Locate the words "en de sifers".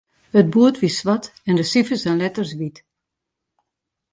1.49-2.05